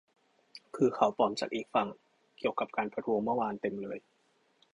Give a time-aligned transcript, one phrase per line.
[0.75, 1.87] คือข่าวปลอมจากอีกฝั่ง
[2.37, 3.97] เกี่ยวกับการประท้วงเมื่อวานเต็มเลย